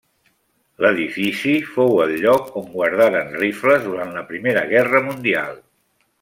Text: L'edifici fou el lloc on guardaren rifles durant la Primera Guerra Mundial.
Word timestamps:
L'edifici 0.85 1.53
fou 1.75 1.99
el 2.05 2.13
lloc 2.23 2.49
on 2.63 2.65
guardaren 2.77 3.31
rifles 3.43 3.87
durant 3.91 4.19
la 4.19 4.27
Primera 4.33 4.67
Guerra 4.75 5.05
Mundial. 5.11 5.63